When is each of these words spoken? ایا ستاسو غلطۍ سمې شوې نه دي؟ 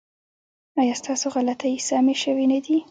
ایا 0.79 0.93
ستاسو 1.01 1.25
غلطۍ 1.35 1.73
سمې 1.89 2.15
شوې 2.23 2.45
نه 2.51 2.59
دي؟ 2.65 2.77